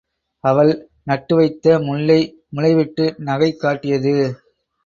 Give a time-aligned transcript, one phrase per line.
[0.43, 0.71] அவள்
[1.03, 2.19] நட்டு வைத்த முல்லை
[2.55, 4.15] முளைவிட்டு நகை காட்டியது.